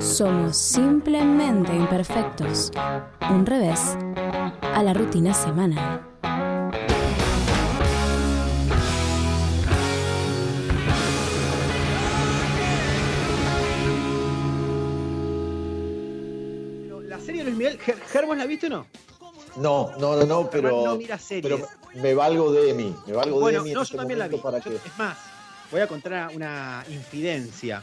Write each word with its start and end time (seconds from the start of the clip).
Somos 0.00 0.56
simplemente 0.56 1.74
imperfectos. 1.74 2.70
Un 3.30 3.44
revés 3.46 3.96
a 4.62 4.82
la 4.82 4.94
rutina 4.94 5.34
semanal. 5.34 6.06
La 17.08 17.18
serie 17.18 17.42
Luis 17.44 17.56
Miguel, 17.56 17.78
Ger, 17.78 17.96
Ger, 18.00 18.26
¿vos 18.26 18.36
la 18.36 18.46
viste 18.46 18.66
o 18.66 18.70
no? 18.70 18.86
No, 19.56 19.90
no, 19.98 20.16
no, 20.16 20.24
no, 20.26 20.50
pero, 20.50 20.84
no 20.84 20.96
mira 20.96 21.18
series. 21.18 21.42
pero 21.60 21.68
me 22.02 22.14
valgo 22.14 22.52
de 22.52 22.70
Emi. 22.70 22.94
Me 23.06 23.12
valgo 23.14 23.40
Bueno, 23.40 23.58
de 23.58 23.62
Emi 23.62 23.70
en 23.70 23.74
no, 23.74 23.82
este 23.82 23.92
yo 23.94 23.98
también 23.98 24.18
la 24.20 24.28
vi. 24.28 24.36
para 24.38 24.58
Yo- 24.58 24.70
que. 24.70 24.76
Es 24.76 24.98
más, 24.98 25.18
voy 25.72 25.80
a 25.80 25.86
contar 25.88 26.30
una 26.34 26.84
infidencia. 26.88 27.82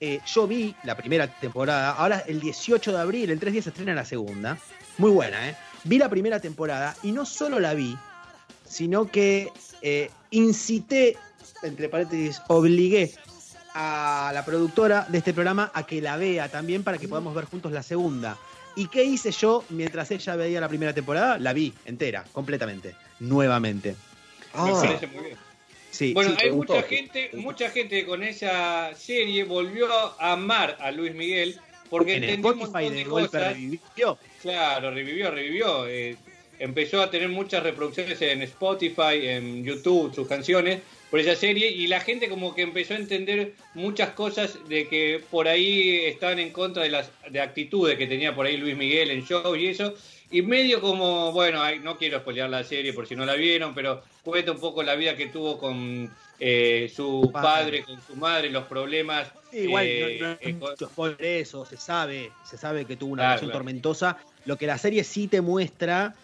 Eh, 0.00 0.20
yo 0.26 0.46
vi 0.46 0.74
la 0.82 0.96
primera 0.96 1.26
temporada, 1.26 1.92
ahora 1.92 2.22
el 2.26 2.40
18 2.40 2.92
de 2.92 2.98
abril, 2.98 3.30
en 3.30 3.38
tres 3.38 3.52
días 3.52 3.64
se 3.64 3.70
estrena 3.70 3.94
la 3.94 4.04
segunda. 4.04 4.58
Muy 4.98 5.10
buena, 5.10 5.48
¿eh? 5.48 5.56
Vi 5.84 5.98
la 5.98 6.10
primera 6.10 6.40
temporada 6.40 6.94
y 7.02 7.12
no 7.12 7.24
solo 7.24 7.60
la 7.60 7.72
vi, 7.72 7.96
sino 8.68 9.06
que 9.06 9.50
eh, 9.80 10.10
incité, 10.30 11.16
entre 11.62 11.88
paréntesis, 11.88 12.42
obligué 12.48 13.14
a 13.74 14.30
la 14.34 14.44
productora 14.44 15.06
de 15.08 15.18
este 15.18 15.32
programa 15.32 15.70
a 15.72 15.86
que 15.86 16.02
la 16.02 16.16
vea 16.16 16.48
también 16.48 16.82
para 16.82 16.98
que 16.98 17.08
podamos 17.08 17.34
ver 17.34 17.44
juntos 17.44 17.72
la 17.72 17.82
segunda. 17.82 18.36
¿Y 18.74 18.88
qué 18.88 19.04
hice 19.04 19.30
yo 19.32 19.64
mientras 19.70 20.10
ella 20.10 20.36
veía 20.36 20.60
la 20.60 20.68
primera 20.68 20.92
temporada? 20.92 21.38
La 21.38 21.54
vi 21.54 21.72
entera, 21.86 22.24
completamente, 22.32 22.94
nuevamente. 23.20 23.96
Ah, 24.52 24.66
Me 24.66 24.72
parece 24.72 25.06
muy 25.06 25.24
bien. 25.24 25.45
Sí, 25.96 26.12
Bueno, 26.12 26.32
sí, 26.32 26.36
hay 26.42 26.50
gustó. 26.50 26.74
mucha 26.74 26.86
gente, 26.88 27.30
mucha 27.32 27.70
gente 27.70 28.04
con 28.04 28.22
esa 28.22 28.94
serie 28.94 29.44
volvió 29.44 29.88
a 30.20 30.32
amar 30.32 30.76
a 30.78 30.90
Luis 30.90 31.14
Miguel 31.14 31.58
porque 31.88 32.16
en 32.16 32.24
entendió 32.24 32.52
un 32.52 32.60
Spotify 32.60 32.94
de 32.94 33.04
golpe 33.04 33.38
revivió. 33.38 34.18
Claro, 34.42 34.90
revivió, 34.90 35.30
revivió. 35.30 35.86
eh, 35.86 36.16
empezó 36.58 37.00
a 37.00 37.10
tener 37.10 37.30
muchas 37.30 37.62
reproducciones 37.62 38.20
en 38.20 38.42
Spotify, 38.42 39.26
en 39.26 39.64
YouTube, 39.64 40.14
sus 40.14 40.28
canciones 40.28 40.80
por 41.10 41.18
esa 41.18 41.34
serie 41.34 41.70
y 41.70 41.86
la 41.86 42.00
gente 42.00 42.28
como 42.28 42.54
que 42.54 42.60
empezó 42.62 42.92
a 42.92 42.98
entender 42.98 43.54
muchas 43.72 44.10
cosas 44.10 44.58
de 44.68 44.88
que 44.88 45.22
por 45.30 45.48
ahí 45.48 46.00
estaban 46.04 46.38
en 46.40 46.50
contra 46.50 46.82
de 46.82 46.90
las 46.90 47.10
de 47.30 47.40
actitudes 47.40 47.96
que 47.96 48.06
tenía 48.06 48.34
por 48.34 48.44
ahí 48.44 48.58
Luis 48.58 48.76
Miguel 48.76 49.10
en 49.10 49.24
show 49.24 49.56
y 49.56 49.68
eso. 49.68 49.94
Y 50.28 50.42
medio 50.42 50.80
como, 50.80 51.32
bueno, 51.32 51.62
no 51.82 51.96
quiero 51.96 52.18
spoilear 52.20 52.50
la 52.50 52.64
serie 52.64 52.92
por 52.92 53.06
si 53.06 53.14
no 53.14 53.24
la 53.24 53.34
vieron, 53.34 53.74
pero 53.74 54.02
cuenta 54.22 54.52
un 54.52 54.60
poco 54.60 54.82
la 54.82 54.96
vida 54.96 55.16
que 55.16 55.26
tuvo 55.26 55.56
con 55.58 56.16
eh, 56.38 56.90
su 56.94 57.30
Padre. 57.32 57.84
con 57.84 58.00
su 58.00 58.16
madre, 58.16 58.50
los 58.50 58.66
problemas. 58.66 59.32
Sí, 59.50 59.58
igual 59.58 59.86
eh, 59.86 60.18
no, 60.20 60.26
no 60.28 60.36
eh, 60.40 60.58
con- 60.58 60.76
spoiler 60.76 61.24
eso, 61.24 61.64
se 61.64 61.76
sabe, 61.76 62.38
se 62.42 62.58
sabe 62.58 62.86
que 62.86 62.96
tuvo 62.96 63.12
una 63.12 63.22
Claro, 63.22 63.28
relación 63.40 63.50
claro. 63.50 63.64
tormentosa. 63.64 64.18
Lo 64.44 64.58
que 64.58 64.66
la 64.66 64.78
serie 64.78 65.04
sí 65.04 65.28
te 65.28 65.40
muestra 65.40 66.16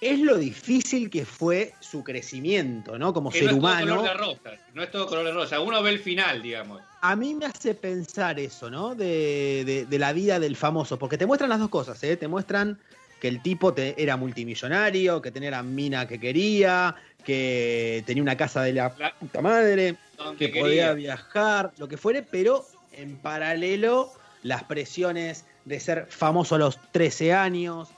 es 0.00 0.20
lo 0.20 0.36
difícil 0.38 1.10
que 1.10 1.24
fue 1.24 1.76
su 1.80 2.04
crecimiento, 2.04 2.98
¿no? 2.98 3.12
Como 3.12 3.30
que 3.30 3.38
ser 3.40 3.46
no 3.46 3.50
es 3.52 3.56
todo 3.58 3.60
humano. 3.60 3.96
color 3.96 4.08
de 4.08 4.14
rosa, 4.14 4.62
no 4.72 4.82
es 4.82 4.90
todo 4.90 5.06
color 5.06 5.24
de 5.26 5.32
rosa. 5.32 5.60
Uno 5.60 5.82
ve 5.82 5.90
el 5.90 5.98
final, 5.98 6.40
digamos. 6.40 6.82
A 7.00 7.14
mí 7.16 7.34
me 7.34 7.46
hace 7.46 7.74
pensar 7.74 8.38
eso, 8.40 8.70
¿no? 8.70 8.94
De, 8.94 9.64
de- 9.66 9.86
de 9.86 9.98
la 9.98 10.12
vida 10.12 10.38
del 10.40 10.56
famoso, 10.56 10.98
porque 10.98 11.18
te 11.18 11.26
muestran 11.26 11.50
las 11.50 11.58
dos 11.60 11.68
cosas, 11.68 12.02
¿eh? 12.04 12.16
Te 12.16 12.28
muestran 12.28 12.80
que 13.20 13.28
el 13.28 13.42
tipo 13.42 13.74
te- 13.74 14.00
era 14.00 14.16
multimillonario, 14.16 15.20
que 15.22 15.30
tenía 15.30 15.50
la 15.50 15.62
mina 15.62 16.06
que 16.06 16.18
quería, 16.20 16.94
que 17.24 18.02
tenía 18.06 18.22
una 18.22 18.36
casa 18.36 18.62
de 18.62 18.72
la 18.72 18.94
La- 18.98 19.14
puta 19.18 19.40
madre, 19.40 19.96
que 20.36 20.48
podía 20.60 20.92
viajar, 20.94 21.72
lo 21.78 21.88
que 21.88 21.96
fuere, 21.96 22.22
pero 22.22 22.64
en 22.92 23.16
paralelo 23.16 24.12
las 24.42 24.64
presiones 24.64 25.44
de 25.64 25.80
ser 25.80 26.06
famoso 26.08 26.54
a 26.54 26.58
los 26.58 26.78
13 26.92 27.32
años, 27.34 27.88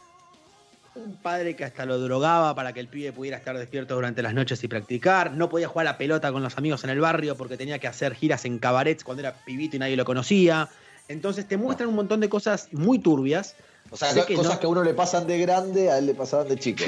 un 0.97 1.17
padre 1.17 1.55
que 1.55 1.65
hasta 1.65 1.87
lo 1.87 1.99
drogaba 1.99 2.55
para 2.55 2.73
que 2.73 2.81
el 2.81 2.89
pibe 2.89 3.13
pudiera 3.13 3.37
estar 3.37 3.57
despierto 3.57 3.95
durante 3.95 4.23
las 4.23 4.35
noches 4.35 4.63
y 4.65 4.69
practicar, 4.69 5.33
no 5.33 5.49
podía 5.49 5.69
jugar 5.69 5.87
a 5.87 5.93
la 5.93 5.99
pelota 5.99 6.33
con 6.33 6.43
los 6.43 6.59
amigos 6.59 6.83
en 6.85 6.91
el 6.91 7.01
barrio 7.01 7.37
porque 7.37 7.57
tenía 7.57 7.79
que 7.79 7.87
hacer 7.87 8.15
giras 8.15 8.45
en 8.45 8.59
cabarets 8.59 9.05
cuando 9.05 9.21
era 9.21 9.35
pibito 9.45 9.77
y 9.77 9.79
nadie 9.79 9.97
lo 9.97 10.05
conocía. 10.05 10.69
Entonces 11.09 11.47
te 11.47 11.57
muestran 11.57 11.89
un 11.89 11.95
montón 11.95 12.21
de 12.21 12.29
cosas 12.29 12.69
muy 12.73 12.99
turbias. 12.99 13.55
O 13.91 13.97
sea, 13.97 14.27
que 14.27 14.35
cosas 14.35 14.55
no. 14.55 14.61
que 14.61 14.67
a 14.67 14.69
uno 14.69 14.83
le 14.83 14.95
pasan 14.95 15.27
de 15.27 15.39
grande, 15.39 15.91
a 15.91 15.99
él 15.99 16.07
le 16.07 16.15
pasaban 16.15 16.49
de 16.49 16.59
chico. 16.59 16.85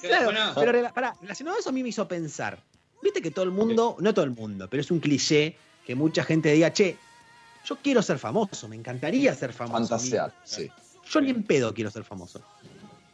Claro, 0.00 0.24
Bueno, 0.26 0.52
pero 0.54 0.94
pará, 0.94 1.14
relacionado 1.20 1.56
a 1.56 1.60
eso 1.60 1.68
a 1.68 1.72
mí 1.72 1.82
me 1.82 1.90
hizo 1.90 2.08
pensar. 2.08 2.58
Viste 3.02 3.20
que 3.22 3.30
todo 3.30 3.44
el 3.44 3.50
mundo, 3.50 3.96
no 4.00 4.14
todo 4.14 4.24
el 4.24 4.30
mundo, 4.32 4.66
pero 4.70 4.80
es 4.80 4.90
un 4.90 4.98
cliché 4.98 5.56
que 5.86 5.94
mucha 5.94 6.24
gente 6.24 6.50
diga, 6.52 6.72
che, 6.72 6.96
yo 7.64 7.76
quiero 7.76 8.00
ser 8.02 8.18
famoso, 8.18 8.66
me 8.68 8.76
encantaría 8.76 9.34
ser 9.34 9.52
famoso. 9.52 9.88
Fantasear, 9.88 10.32
sí. 10.44 10.70
Yo 11.10 11.20
ni 11.20 11.30
en 11.30 11.42
pedo 11.42 11.72
quiero 11.74 11.90
ser 11.90 12.02
famoso. 12.04 12.40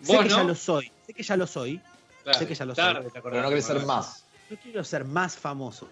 Sé 0.03 0.13
¿Vos 0.13 0.23
que 0.25 0.29
no? 0.31 0.37
ya 0.39 0.45
lo 0.45 0.55
soy, 0.55 0.91
sé 1.07 1.13
que 1.15 1.23
ya 1.23 1.37
lo 1.37 1.47
soy. 1.47 1.81
claro, 2.23 2.39
sé 2.39 2.47
que 2.47 2.55
ya 2.55 2.65
lo 2.65 2.75
tarde 2.75 3.11
te 3.11 3.19
acordás. 3.19 3.23
Pero 3.37 3.43
no 3.43 3.49
querés 3.49 3.65
ser 3.65 3.85
más. 3.87 4.25
Yo 4.51 4.57
quiero 4.59 4.85
ser 4.85 5.05
más 5.05 5.37
famoso. 5.37 5.89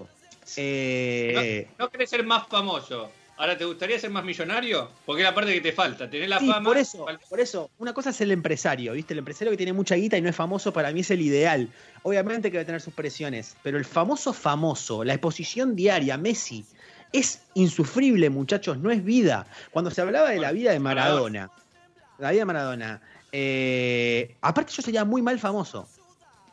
Eh, 0.56 1.68
No 1.78 1.88
querés 1.88 2.10
ser 2.10 2.24
más 2.24 2.46
famoso. 2.46 3.10
Ahora, 3.36 3.56
¿te 3.56 3.64
gustaría 3.64 3.98
ser 3.98 4.10
más 4.10 4.24
millonario? 4.24 4.88
Porque 5.06 5.22
es 5.22 5.28
la 5.28 5.34
parte 5.34 5.52
que 5.54 5.60
te 5.60 5.72
falta. 5.72 6.08
Tener 6.08 6.28
la 6.28 6.38
sí, 6.38 6.46
fama. 6.46 6.68
por 6.68 6.76
eso, 6.76 7.04
falta- 7.04 7.26
por 7.28 7.40
eso, 7.40 7.70
una 7.78 7.92
cosa 7.92 8.10
es 8.10 8.20
el 8.20 8.30
empresario, 8.30 8.92
¿viste? 8.92 9.14
El 9.14 9.18
empresario 9.18 9.50
que 9.50 9.56
tiene 9.56 9.72
mucha 9.72 9.94
guita 9.94 10.16
y 10.16 10.20
no 10.20 10.28
es 10.28 10.36
famoso, 10.36 10.72
para 10.72 10.92
mí 10.92 11.00
es 11.00 11.10
el 11.10 11.20
ideal. 11.22 11.68
Obviamente 12.02 12.50
que 12.50 12.58
va 12.58 12.62
a 12.62 12.66
tener 12.66 12.80
sus 12.80 12.94
presiones, 12.94 13.56
pero 13.62 13.78
el 13.78 13.84
famoso 13.84 14.32
famoso, 14.32 15.02
la 15.02 15.14
exposición 15.14 15.74
diaria, 15.74 16.16
Messi, 16.18 16.64
es 17.12 17.40
insufrible, 17.54 18.30
muchachos, 18.30 18.78
no 18.78 18.90
es 18.90 19.02
vida. 19.04 19.46
Cuando 19.70 19.90
se 19.90 20.00
hablaba 20.02 20.30
de 20.30 20.38
la 20.38 20.52
vida 20.52 20.72
de 20.72 20.78
Maradona. 20.78 21.48
Maradona, 21.48 21.50
la 22.18 22.30
vida 22.30 22.40
de 22.40 22.44
Maradona, 22.44 23.00
eh, 23.32 24.36
aparte 24.40 24.72
yo 24.72 24.82
sería 24.82 25.04
muy 25.04 25.22
mal 25.22 25.38
famoso. 25.38 25.88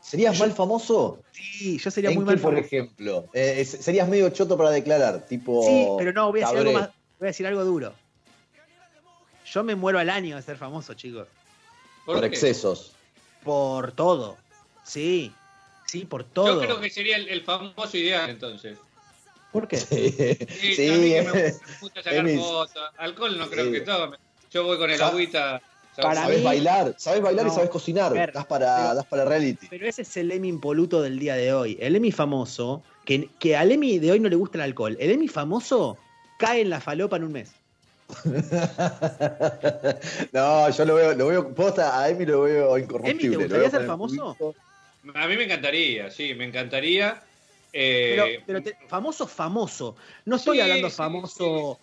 ¿Serías 0.00 0.38
mal 0.40 0.52
famoso? 0.52 1.22
Sí, 1.32 1.78
yo 1.78 1.90
sería 1.90 2.10
¿En 2.10 2.16
muy 2.16 2.24
qué, 2.24 2.30
mal 2.32 2.40
por 2.40 2.52
famoso. 2.54 2.66
ejemplo? 2.66 3.28
Eh, 3.32 3.56
es- 3.58 3.70
serías 3.70 4.08
medio 4.08 4.28
choto 4.30 4.56
para 4.56 4.70
declarar, 4.70 5.26
tipo. 5.26 5.62
Sí, 5.62 5.86
pero 5.98 6.12
no, 6.12 6.30
voy 6.30 6.40
a 6.40 6.44
decir 6.46 6.58
algo 6.58 6.72
Cabré. 6.72 6.86
más, 6.86 6.96
voy 7.18 7.26
a 7.26 7.30
decir 7.30 7.46
algo 7.46 7.64
duro. 7.64 7.92
Yo 9.52 9.64
me 9.64 9.74
muero 9.74 9.98
al 9.98 10.10
año 10.10 10.36
de 10.36 10.42
ser 10.42 10.56
famoso, 10.56 10.94
chicos. 10.94 11.26
¿Por 12.06 12.16
Por 12.16 12.20
qué? 12.22 12.26
excesos. 12.28 12.92
Por 13.44 13.92
todo. 13.92 14.36
Sí. 14.84 15.32
Sí, 15.86 16.04
por 16.04 16.24
todo. 16.24 16.60
Yo 16.60 16.66
creo 16.66 16.80
que 16.80 16.90
sería 16.90 17.16
el, 17.16 17.28
el 17.28 17.42
famoso 17.42 17.96
ideal, 17.96 18.30
entonces. 18.30 18.78
¿Por 19.52 19.66
qué? 19.66 19.76
Sí, 19.78 20.10
Sí, 20.60 20.74
sí, 20.76 20.88
a 20.88 20.92
mí 20.94 21.10
que 21.10 21.22
me 21.32 21.46
eh, 21.48 21.54
gusta, 21.80 22.02
sacar 22.02 22.28
fotos. 22.36 22.70
Alcohol 22.98 23.36
no 23.38 23.50
creo 23.50 23.66
Sí. 23.66 23.72
que 23.72 23.80
tome. 23.80 24.16
Yo 24.52 24.64
voy 24.64 24.78
con 24.78 24.90
el 24.90 25.02
agüita. 25.02 25.60
Para 25.96 26.22
sabes 26.22 26.38
mí- 26.38 26.44
bailar, 26.44 26.94
sabes 26.98 27.20
bailar 27.20 27.46
No, 27.46 27.52
y 27.52 27.54
sabes 27.54 27.68
cocinar. 27.70 28.12
ver, 28.12 28.32
das, 28.32 28.46
para, 28.46 28.76
pero- 28.76 28.94
das 28.94 29.06
para 29.06 29.24
reality. 29.24 29.66
Pero 29.68 29.86
ese 29.86 30.02
es 30.02 30.16
el 30.16 30.30
Emi 30.32 30.48
impoluto 30.48 31.02
del 31.02 31.18
día 31.18 31.34
de 31.36 31.52
hoy. 31.52 31.76
El 31.80 31.96
Emi 31.96 32.10
famoso, 32.12 32.82
que, 33.04 33.28
que 33.38 33.56
al 33.56 33.72
Emi 33.72 33.98
de 33.98 34.12
hoy 34.12 34.20
no 34.20 34.28
le 34.28 34.36
gusta 34.36 34.58
el 34.58 34.62
alcohol. 34.62 34.96
El 35.00 35.10
Emi 35.10 35.28
famoso 35.28 35.98
cae 36.38 36.60
en 36.62 36.70
la 36.70 36.80
falopa 36.80 37.16
en 37.16 37.24
un 37.24 37.32
mes. 37.32 37.52
no, 40.32 40.70
yo 40.70 40.84
lo 40.84 40.94
veo, 40.94 41.14
lo 41.14 41.26
veo, 41.28 41.54
posta, 41.54 42.00
a 42.00 42.08
Emi 42.08 42.24
lo 42.26 42.42
veo 42.42 42.76
Emi, 42.76 42.84
incorruptible. 42.84 43.20
¿te 43.28 43.34
lo 43.36 43.40
gustaría 43.40 43.70
ser 43.70 43.86
famoso? 43.86 44.36
A 45.14 45.26
mí 45.26 45.36
me 45.36 45.44
encantaría, 45.44 46.10
sí, 46.10 46.34
me 46.34 46.44
encantaría. 46.44 47.22
Eh, 47.72 48.14
Pero, 48.16 48.42
pero 48.46 48.62
te- 48.62 48.76
famoso, 48.88 49.26
famoso. 49.26 49.96
No 50.24 50.36
estoy 50.36 50.56
Sí, 50.56 50.62
hablando 50.62 50.90
sí, 50.90 50.96
famoso. 50.96 51.78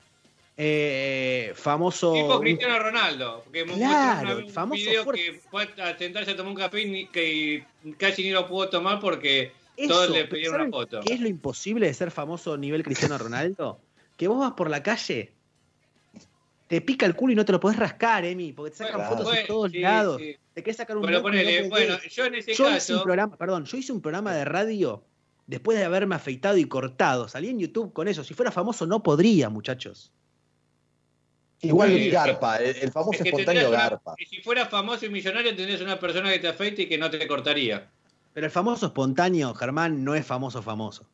Eh, 0.59 1.53
famoso. 1.55 2.13
Tipo 2.13 2.39
Cristiano 2.39 2.79
Ronaldo, 2.79 3.45
que 3.53 3.63
Claro, 3.63 4.39
un 4.39 4.49
famoso 4.49 4.81
video 4.81 5.03
fuerte. 5.03 5.23
que 5.23 5.39
fue 5.39 5.69
a 5.77 5.97
sentarse 5.97 6.31
a 6.31 6.35
tomar 6.35 6.51
un 6.51 6.57
café 6.57 6.81
y 6.81 7.05
que 7.07 7.63
casi 7.97 8.23
ni 8.23 8.31
lo 8.31 8.47
pudo 8.47 8.67
tomar 8.69 8.99
porque 8.99 9.51
Eso, 9.75 9.93
todos 9.93 10.09
le 10.09 10.25
pidieron 10.25 10.53
¿saben 10.53 10.67
una 10.69 10.77
foto. 10.77 10.99
¿Qué 11.05 11.13
es 11.13 11.19
lo 11.19 11.27
imposible 11.27 11.85
de 11.85 11.93
ser 11.93 12.09
famoso 12.09 12.53
a 12.53 12.57
nivel 12.57 12.83
Cristiano 12.83 13.17
Ronaldo? 13.19 13.79
Que 14.17 14.27
vos 14.27 14.39
vas 14.39 14.53
por 14.53 14.71
la 14.71 14.81
calle, 14.81 15.31
te 16.67 16.81
pica 16.81 17.05
el 17.05 17.15
culo 17.15 17.33
y 17.33 17.35
no 17.35 17.45
te 17.45 17.51
lo 17.51 17.59
podés 17.59 17.77
rascar, 17.77 18.25
Emi, 18.25 18.51
porque 18.51 18.71
te 18.71 18.77
sacan 18.77 18.95
Bueno, 18.95 19.09
fotos 19.09 19.25
de 19.25 19.31
bueno, 19.31 19.47
todos 19.47 19.71
sí, 19.71 19.79
lados. 19.79 20.21
sí. 20.21 20.35
Te 20.55 20.63
querés 20.63 20.77
sacar 20.77 20.97
un 20.97 21.03
Pero 21.03 21.17
no 21.17 21.21
bueno, 21.69 21.99
yo 22.09 22.25
en 22.25 22.33
ese 22.35 22.53
Yo 22.55 22.75
hice 22.75 22.95
un 22.95 23.03
programa, 23.03 23.37
perdón, 23.37 23.65
yo 23.65 23.77
hice 23.77 23.91
un 23.93 24.01
programa 24.01 24.33
de 24.33 24.43
radio 24.43 25.03
después 25.45 25.77
de 25.77 25.85
haberme 25.85 26.15
afeitado 26.15 26.57
y 26.57 26.65
cortado. 26.65 27.27
Salí 27.27 27.49
en 27.49 27.59
YouTube 27.59 27.93
con 27.93 28.07
eso. 28.07 28.23
Si 28.23 28.33
fuera 28.33 28.51
famoso 28.51 28.87
no 28.87 29.03
podría, 29.03 29.49
muchachos. 29.49 30.11
Igual 31.61 31.89
Sí, 31.89 32.09
garpa, 32.11 32.57
el, 32.57 32.75
el 32.75 32.91
famoso 32.91 33.13
es 33.17 33.23
que 33.23 33.29
espontáneo 33.29 33.69
una- 33.69 33.77
garpa. 33.77 34.15
y 34.19 34.25
si 34.25 34.41
fueras 34.41 34.69
famoso 34.69 35.05
y 35.05 35.09
millonario 35.09 35.55
tendrías 35.55 35.81
una 35.81 35.99
persona 35.99 36.31
que 36.31 36.39
te 36.39 36.47
afeite 36.47 36.83
y 36.83 36.85
que 36.87 36.97
no 36.97 37.09
te 37.09 37.25
cortaría. 37.27 37.87
Pero 38.33 38.45
el 38.45 38.51
famoso 38.51 38.85
espontáneo, 38.87 39.53
Germán, 39.55 40.03
no 40.03 40.13
es 40.13 40.25
famoso 40.25 40.61
famoso. 40.61 41.07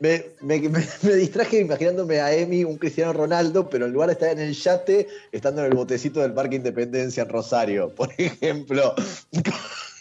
Me, 0.00 0.24
me- 0.40 0.60
me- 0.60 0.86
me 1.02 1.14
distraje 1.14 1.60
imaginándome 1.60 2.20
a 2.20 2.32
Emi, 2.34 2.64
un 2.64 2.78
Cristiano 2.78 3.12
Ronaldo, 3.12 3.68
pero 3.68 3.84
en 3.86 3.92
lugar 3.92 4.08
de 4.08 4.12
estar 4.14 4.30
en 4.30 4.38
el 4.38 4.54
yate, 4.54 5.08
estando 5.32 5.60
en 5.62 5.72
el 5.72 5.76
botecito 5.76 6.20
del 6.20 6.32
Parque 6.32 6.56
Independencia 6.56 7.24
en 7.24 7.28
Rosario, 7.28 7.90
por 7.94 8.10
ejemplo. 8.16 8.94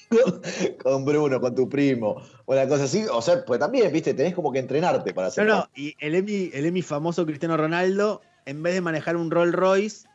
Con, 0.07 0.41
con 0.81 1.03
Bruno, 1.05 1.41
con 1.41 1.55
tu 1.55 1.67
primo, 1.67 2.21
o 2.45 2.53
una 2.53 2.67
cosa 2.67 2.83
así. 2.83 3.03
O 3.11 3.21
sea, 3.23 3.43
pues 3.43 3.59
también, 3.59 3.91
viste, 3.91 4.13
tenés 4.13 4.35
como 4.35 4.51
que 4.51 4.59
entrenarte 4.59 5.13
para 5.15 5.27
No, 5.27 5.31
hacer. 5.31 5.47
no, 5.47 5.67
y 5.75 5.95
el 5.99 6.13
Emi, 6.13 6.51
el 6.53 6.67
Emi 6.67 6.83
famoso 6.83 7.25
Cristiano 7.25 7.57
Ronaldo 7.57 8.21
en 8.45 8.63
vez 8.63 8.73
de 8.73 8.81
manejar 8.81 9.15
un 9.15 9.31
Rolls 9.31 9.53
Royce, 9.53 10.07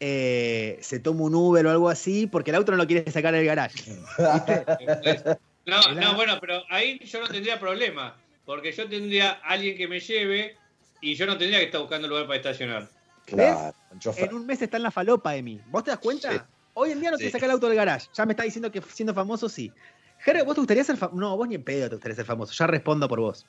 eh, 0.00 0.78
se 0.82 0.98
toma 1.00 1.22
un 1.22 1.34
Uber 1.34 1.66
o 1.66 1.70
algo 1.70 1.88
así, 1.88 2.26
porque 2.26 2.50
el 2.50 2.56
auto 2.56 2.72
no 2.72 2.78
lo 2.78 2.86
quiere 2.86 3.10
sacar 3.10 3.34
del 3.34 3.46
garage. 3.46 3.96
No, 5.66 5.80
no, 5.94 6.14
bueno, 6.14 6.38
pero 6.40 6.62
ahí 6.70 7.00
yo 7.04 7.20
no 7.20 7.26
tendría 7.26 7.58
problema, 7.58 8.16
porque 8.44 8.70
yo 8.70 8.88
tendría 8.88 9.32
alguien 9.32 9.76
que 9.76 9.88
me 9.88 9.98
lleve 9.98 10.56
y 11.00 11.16
yo 11.16 11.26
no 11.26 11.36
tendría 11.36 11.58
que 11.58 11.64
estar 11.64 11.80
buscando 11.80 12.06
lugar 12.06 12.26
para 12.28 12.36
estacionar. 12.36 12.88
Claro. 13.24 13.74
En 14.16 14.32
un 14.32 14.46
mes 14.46 14.62
está 14.62 14.76
en 14.76 14.84
la 14.84 14.92
falopa, 14.92 15.34
Emi. 15.34 15.60
¿Vos 15.66 15.82
te 15.82 15.90
das 15.90 15.98
cuenta? 15.98 16.32
Sí. 16.32 16.38
Hoy 16.74 16.92
en 16.92 17.00
día 17.00 17.10
no 17.10 17.18
Sí. 17.18 17.24
te 17.24 17.30
saca 17.32 17.46
el 17.46 17.50
auto 17.50 17.66
del 17.66 17.76
garage. 17.76 18.06
Ya 18.14 18.24
me 18.24 18.34
está 18.34 18.44
diciendo 18.44 18.70
que 18.70 18.80
siendo 18.80 19.12
famoso 19.12 19.48
sí. 19.48 19.72
Jere, 20.20 20.44
¿vos 20.44 20.54
te 20.54 20.60
gustaría 20.60 20.84
ser 20.84 20.96
famoso? 20.96 21.18
No, 21.18 21.36
vos 21.36 21.48
ni 21.48 21.56
en 21.56 21.64
pedo 21.64 21.88
te 21.88 21.96
gustaría 21.96 22.14
ser 22.14 22.26
famoso. 22.26 22.52
Ya 22.52 22.68
respondo 22.68 23.08
por 23.08 23.18
vos. 23.18 23.44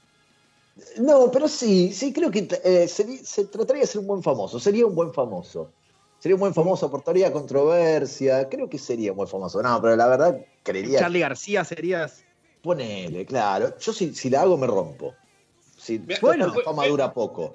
No, 0.97 1.31
pero 1.31 1.47
sí, 1.47 1.91
sí 1.94 2.13
creo 2.13 2.29
que 2.31 2.47
eh, 2.63 2.88
sería- 2.88 3.24
se 3.24 3.45
trataría 3.45 3.81
de 3.81 3.88
ser 3.88 4.01
un 4.01 4.07
buen 4.07 4.24
famoso. 4.24 4.59
Sería 4.59 4.85
un 4.85 4.95
buen 4.95 5.13
famoso. 5.13 5.71
Sería 6.19 6.35
un 6.35 6.39
buen 6.41 6.53
famoso, 6.53 6.85
aportaría 6.88 7.31
controversia. 7.31 8.50
Creo 8.50 8.69
que 8.69 8.77
sería 8.77 9.12
un 9.12 9.18
buen 9.18 9.29
famoso. 9.29 9.62
No, 9.62 9.81
pero 9.81 9.95
la 9.95 10.07
verdad 10.07 10.45
creería. 10.63 11.00
Charlie 11.00 11.19
García 11.19 11.63
serías. 11.63 12.24
Ponele, 12.62 13.25
claro. 13.25 13.77
Yo 13.79 13.94
si, 13.94 14.13
si 14.13 14.29
la 14.29 14.41
hago 14.41 14.57
me 14.57 14.68
rompo. 14.68 15.15
Si, 15.77 16.00
Bien, 16.00 16.19
bueno, 16.21 16.45
bueno, 16.45 16.57
la 16.57 16.63
fama 16.63 16.88
dura 16.88 17.13
poco. 17.13 17.53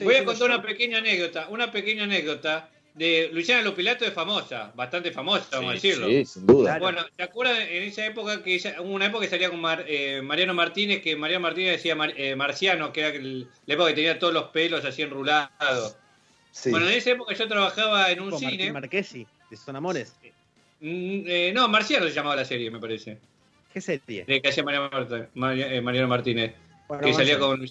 Voy 0.00 0.14
a 0.14 0.24
contar 0.24 0.48
una 0.48 0.62
pequeña 0.62 0.98
anécdota, 0.98 1.48
una 1.48 1.70
pequeña 1.70 2.04
anécdota 2.04 2.70
de 2.94 3.30
Luciana 3.32 3.62
Lopilato 3.62 4.04
es 4.04 4.12
famosa, 4.12 4.72
bastante 4.74 5.12
famosa, 5.12 5.46
vamos 5.52 5.70
a 5.70 5.74
decirlo. 5.74 6.06
Sí, 6.08 6.24
sin 6.24 6.46
duda. 6.46 6.78
Bueno, 6.78 7.04
¿te 7.16 7.22
acuerdas 7.22 7.58
en 7.68 7.84
esa 7.84 8.04
época 8.04 8.42
que 8.42 8.54
ella, 8.54 8.76
hubo 8.80 8.90
una 8.92 9.06
época 9.06 9.24
que 9.24 9.30
salía 9.30 9.48
con 9.50 9.60
Mar- 9.60 9.84
eh, 9.86 10.20
Mariano 10.22 10.54
Martínez, 10.54 11.00
que 11.02 11.14
Mariano 11.16 11.42
Martínez 11.42 11.72
decía 11.72 11.94
Mar- 11.94 12.14
eh, 12.16 12.34
Marciano, 12.36 12.92
que 12.92 13.00
era 13.00 13.08
el- 13.10 13.48
la 13.66 13.74
época 13.74 13.90
que 13.90 13.94
tenía 13.94 14.18
todos 14.18 14.34
los 14.34 14.44
pelos 14.48 14.84
así 14.84 15.02
enrulados. 15.02 15.96
Sí. 16.50 16.70
Bueno, 16.70 16.88
en 16.88 16.94
esa 16.94 17.10
época 17.10 17.32
yo 17.34 17.46
trabajaba 17.48 18.10
en 18.10 18.20
un 18.20 18.30
Con 18.30 18.38
cine. 18.40 18.52
Martín 18.52 18.72
Marquesi, 18.72 19.26
de 19.50 19.56
Son 19.56 19.76
Amores. 19.76 20.14
Mm, 20.80 21.22
eh, 21.26 21.52
no, 21.54 21.68
Marciano 21.68 22.06
se 22.06 22.12
llamaba 22.12 22.36
la 22.36 22.44
serie, 22.44 22.70
me 22.70 22.80
parece. 22.80 23.18
¿Qué 23.72 23.80
serie? 23.80 24.24
De 24.24 24.42
que 24.42 24.48
hacía 24.48 24.64
Mariano, 24.64 24.90
Mari- 25.34 25.62
eh, 25.62 25.80
Mariano 25.80 26.08
Martínez. 26.08 26.54
Bueno, 26.88 27.04
que 27.04 27.14
salía 27.14 27.38
con 27.38 27.64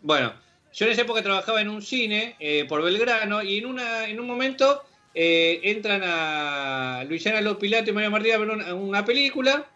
Bueno, 0.00 0.32
yo 0.72 0.86
en 0.86 0.92
esa 0.92 1.02
época 1.02 1.22
trabajaba 1.22 1.60
en 1.60 1.68
un 1.68 1.82
cine 1.82 2.36
eh, 2.38 2.64
por 2.68 2.82
Belgrano 2.82 3.42
y 3.42 3.58
en 3.58 3.66
una 3.66 4.08
en 4.08 4.20
un 4.20 4.26
momento 4.26 4.84
eh, 5.14 5.60
entran 5.62 6.02
a 6.04 7.04
Luisiana 7.08 7.40
Lopilato 7.40 7.90
y 7.90 7.92
María 7.94 8.10
Martínez 8.10 8.36
a 8.36 8.38
ver 8.38 8.50
una, 8.74 9.04
película 9.04 9.66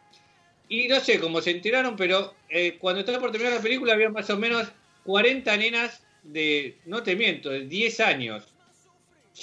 y 0.68 0.86
no 0.86 1.00
sé 1.00 1.18
cómo 1.18 1.40
se 1.40 1.52
enteraron, 1.52 1.96
pero 1.96 2.34
eh, 2.48 2.76
cuando 2.78 3.00
estaba 3.00 3.18
por 3.18 3.32
terminar 3.32 3.56
la 3.56 3.62
película 3.62 3.94
había 3.94 4.10
más 4.10 4.28
o 4.30 4.36
menos 4.36 4.68
40 5.04 5.56
nenas 5.56 6.02
de, 6.22 6.76
no 6.84 7.02
te 7.02 7.16
miento, 7.16 7.50
de 7.50 7.66
10 7.66 8.00
años, 8.00 8.44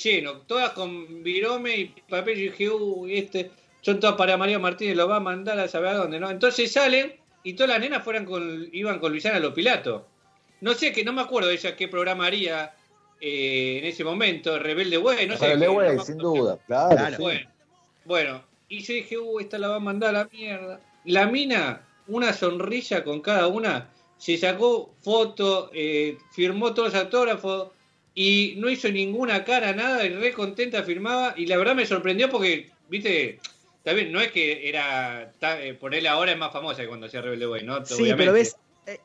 lleno, 0.04 0.42
todas 0.42 0.72
con 0.72 1.24
virome 1.24 1.78
y 1.78 1.86
papel. 2.08 2.38
Y 2.38 2.42
dije, 2.44 2.70
uy, 2.70 3.18
este, 3.18 3.52
son 3.82 4.00
todas 4.00 4.16
para 4.16 4.38
María 4.38 4.60
Martínez, 4.60 4.96
lo 4.96 5.08
va 5.08 5.18
a 5.18 5.22
mandar 5.22 5.60
a 5.60 5.68
saber 5.68 5.90
a 5.90 5.98
dónde, 5.98 6.20
¿no? 6.20 6.30
Entonces 6.30 6.72
salen 6.72 7.16
y 7.44 7.54
todas 7.54 7.70
las 7.70 7.80
nenas 7.80 8.04
fueran 8.04 8.26
con, 8.26 8.70
iban 8.72 9.00
con 9.00 9.12
Luisiana 9.12 9.40
Lopilato. 9.40 10.08
No 10.62 10.74
sé, 10.74 10.92
que 10.92 11.04
no 11.04 11.14
me 11.14 11.22
acuerdo 11.22 11.50
de 11.50 11.56
ella 11.56 11.76
qué 11.76 11.88
programa 11.88 12.26
haría 12.26 12.74
eh, 13.22 13.80
en 13.80 13.86
ese 13.86 14.04
momento, 14.04 14.58
Rebelde 14.60 14.98
Way, 14.98 15.28
no 15.28 15.38
sé. 15.38 15.46
Rebelde 15.48 15.70
Way, 15.70 16.00
sin 16.00 16.18
duda. 16.18 16.58
Claro, 16.68 16.96
Claro. 16.96 17.16
sí. 17.18 17.22
Bueno, 17.22 17.50
bueno, 18.06 18.44
y 18.70 18.80
yo 18.84 18.94
dije, 18.94 19.18
uh, 19.18 19.40
esta 19.40 19.58
la 19.58 19.70
va 19.70 19.76
a 19.76 19.80
mandar 19.80 20.10
a 20.16 20.20
la 20.20 20.30
mierda. 20.32 20.80
La 21.06 21.28
mina, 21.28 21.82
una 22.08 22.34
sonrisa 22.34 23.04
con 23.04 23.22
cada 23.22 23.48
una, 23.48 23.90
se 24.18 24.38
sacó 24.38 24.94
foto, 25.02 25.70
eh, 25.74 26.18
firmó 26.34 26.74
todos 26.74 26.94
los 26.94 27.02
autógrafos 27.04 27.70
y 28.16 28.56
no 28.58 28.70
hizo 28.70 28.90
ninguna 28.90 29.44
cara, 29.44 29.74
nada, 29.74 30.04
y 30.06 30.10
re 30.10 30.34
contenta 30.34 30.84
firmaba. 30.84 31.34
Y 31.38 31.46
la 31.46 31.58
verdad 31.58 31.76
me 31.76 31.86
sorprendió 31.86 32.30
porque, 32.30 32.72
viste, 32.90 33.40
también 33.84 34.12
no 34.12 34.20
es 34.20 34.32
que 34.32 34.68
era, 34.68 35.32
ta- 35.40 35.62
eh, 35.62 35.74
ponerle 35.76 36.10
ahora 36.10 36.32
es 36.32 36.38
más 36.38 36.52
famosa 36.52 36.82
que 36.82 36.88
cuando 36.88 37.06
hacía 37.06 37.22
Rebelde 37.22 37.48
Way, 37.48 37.64
¿no? 37.64 37.86
Sí, 37.86 37.94
Obviamente. 37.94 38.18
pero 38.24 38.34
ves, 38.34 38.58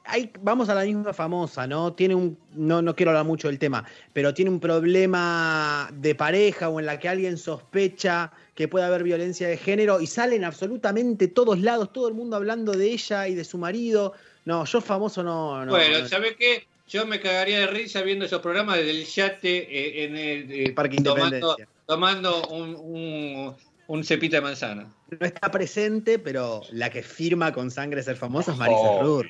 hay- 0.05 0.31
vamos 0.40 0.69
a 0.69 0.75
la 0.75 0.84
misma 0.84 1.12
famosa, 1.12 1.67
¿no? 1.67 1.93
Tiene 1.93 2.14
un, 2.14 2.38
no, 2.55 2.82
no 2.82 2.94
quiero 2.94 3.11
hablar 3.11 3.25
mucho 3.25 3.49
del 3.49 3.58
tema, 3.58 3.84
pero 4.12 4.32
tiene 4.34 4.50
un 4.50 4.61
problema 4.61 5.88
de 5.93 6.14
pareja 6.14 6.69
o 6.69 6.79
en 6.81 6.87
la 6.87 6.99
que 6.99 7.08
alguien 7.08 7.37
sospecha 7.38 8.32
que 8.55 8.69
puede 8.69 8.84
haber 8.84 9.02
violencia 9.02 9.49
de 9.49 9.56
género 9.56 10.00
y 10.00 10.06
salen 10.06 10.44
absolutamente 10.44 11.29
todos 11.29 11.61
lados, 11.61 11.93
todo 11.93 12.08
el 12.08 12.14
mundo 12.14 12.37
hablando 12.37 12.73
de 12.73 12.87
ella 12.93 13.26
y 13.29 13.34
de 13.34 13.44
su 13.44 13.58
marido. 13.58 14.12
No, 14.44 14.64
yo 14.64 14.81
famoso 14.81 15.23
no. 15.23 15.64
no 15.64 15.70
bueno, 15.73 16.00
no. 16.00 16.08
¿sabes 16.08 16.37
qué? 16.38 16.67
Yo 16.88 17.06
me 17.06 17.20
cagaría 17.20 17.61
de 17.61 17.67
risa 17.69 18.02
viendo 18.02 18.25
esos 18.26 18.40
programas 18.40 18.76
desde 18.76 18.90
el 18.90 19.05
yate 19.06 19.56
eh, 19.58 20.05
en 20.05 20.17
el, 20.17 20.50
eh, 20.52 20.64
El 20.67 20.75
Parque 20.75 20.96
tomando, 20.96 21.25
Independencia. 21.37 21.69
tomando 21.87 22.46
un, 22.49 22.75
un, 22.76 23.55
un 23.87 24.05
cepita 24.05 24.37
de 24.37 24.40
manzana. 24.43 24.93
No 25.19 25.26
está 25.26 25.50
presente, 25.50 26.19
pero 26.19 26.62
la 26.73 26.90
que 26.90 27.02
firma 27.02 27.52
con 27.52 27.70
sangre 27.70 28.02
ser 28.02 28.17
famosa 28.17 28.52
es 28.52 28.58
Marisa 28.58 28.81
Oh. 28.81 29.02
Rur. 29.02 29.26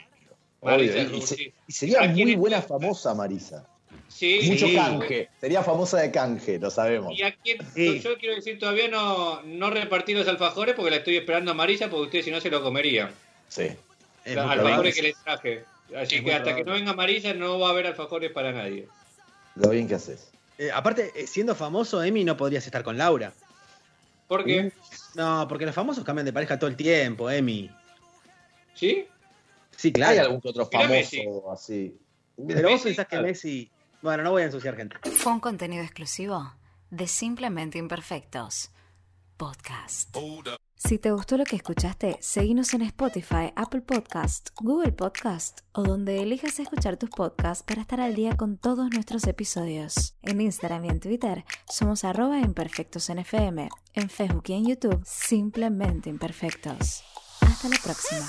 Marisa 0.63 0.95
Obvio, 1.03 1.17
y, 1.17 1.23
se- 1.23 1.53
sería 1.69 2.03
¿A 2.03 2.13
quién 2.13 2.27
muy 2.27 2.33
es? 2.33 2.39
buena 2.39 2.63
famosa, 2.63 3.15
Marisa. 3.15 3.67
Sí, 4.09 4.41
Mucho 4.51 4.67
Sí. 4.67 4.75
canje. 4.77 5.29
Sería 5.41 5.63
famosa 5.63 5.99
de 6.01 6.11
canje, 6.11 6.59
lo 6.59 6.71
sabemos. 6.71 7.19
Y 7.19 7.23
aquí, 7.23 7.57
Sí. 7.75 8.01
yo 8.01 8.17
quiero 8.19 8.35
decir, 8.37 8.59
todavía 8.59 8.89
no, 8.89 9.43
no 9.43 9.71
repartí 9.71 10.13
los 10.15 10.29
alfajores 10.29 10.75
porque 10.75 10.91
la 10.91 10.97
estoy 10.99 11.17
esperando 11.17 11.51
a 11.51 11.55
Marisa 11.55 11.89
porque 11.89 12.05
ustedes 12.07 12.25
si 12.27 12.31
no 12.31 12.41
se 12.41 12.51
lo 12.51 12.63
comerían. 12.63 13.11
Sí. 13.49 13.69
Los 14.27 14.47
alfajores 14.51 14.95
que 14.95 15.03
les 15.03 15.17
traje. 15.25 15.65
Así 15.97 16.17
Es 16.17 16.23
que 16.23 16.35
hasta 16.35 16.55
que 16.55 16.63
no 16.65 16.73
venga 16.73 16.93
Marisa 16.95 17.35
no 17.35 17.59
va 17.59 17.69
a 17.69 17.71
haber 17.71 17.87
alfajores 17.87 18.31
para 18.33 18.53
nadie. 18.53 18.87
Lo 19.57 19.71
bien 19.71 19.89
que 19.89 19.95
haces. 19.97 20.31
Eh, 20.59 20.71
aparte, 20.73 21.11
eh, 21.17 21.27
siendo 21.27 21.55
famoso, 21.55 22.03
Emi, 22.03 22.23
no 22.25 22.37
podrías 22.37 22.65
estar 22.65 22.83
con 22.85 22.97
Laura. 22.97 23.33
Porque, 24.29 24.73
No, 25.15 25.47
porque 25.49 25.67
los 25.67 25.75
famosos 25.75 26.05
cambian 26.05 26.25
de 26.25 26.33
pareja 26.33 26.59
todo 26.59 26.71
el 26.71 26.77
tiempo, 26.77 27.31
Emi. 27.31 27.71
¿sí? 28.75 29.07
Sí, 29.83 29.89
¿Hay 29.89 29.93
claro. 29.95 30.21
algún 30.21 30.41
que 30.41 30.49
otro 30.49 30.65
famoso 30.67 31.51
así? 31.51 31.99
Pero 32.47 32.71
vos 32.71 32.83
pensás 32.83 33.09
que. 33.09 33.21
Messi. 33.21 33.69
Bueno, 34.01 34.23
no 34.23 34.31
voy 34.31 34.43
a 34.43 34.45
ensuciar 34.45 34.77
gente. 34.77 34.97
Fue 35.11 35.33
un 35.33 35.41
contenido 35.41 35.83
exclusivo 35.83 36.53
de 36.91 37.09
Simplemente 37.09 37.79
Imperfectos. 37.79 38.71
Podcast. 39.37 40.17
Si 40.77 40.99
te 40.99 41.11
gustó 41.11 41.37
lo 41.37 41.45
que 41.45 41.57
escuchaste, 41.57 42.17
seguinos 42.21 42.75
en 42.75 42.83
Spotify, 42.83 43.53
Apple 43.57 43.81
Podcast, 43.81 44.51
Google 44.61 44.93
Podcast 44.93 45.63
o 45.73 45.83
donde 45.83 46.23
elijas 46.23 46.61
escuchar 46.61 46.97
tus 46.97 47.11
podcasts 47.11 47.65
para 47.65 47.81
estar 47.81 48.01
al 48.01 48.15
día 48.15 48.37
con 48.37 48.59
todos 48.59 48.89
nuestros 48.91 49.27
episodios. 49.27 50.15
En 50.23 50.41
Instagram 50.41 50.85
y 50.85 50.89
en 50.91 51.01
Twitter 51.01 51.45
somos 51.69 52.05
arroba 52.05 52.39
imperfectos 52.39 53.11
en 53.11 53.19
FM. 53.19 53.69
En 53.95 54.09
Facebook 54.09 54.45
y 54.47 54.53
en 54.53 54.67
YouTube, 54.69 55.03
simplemente 55.05 56.09
imperfectos. 56.09 57.03
Hasta 57.41 57.69
la 57.69 57.79
próxima. 57.83 58.29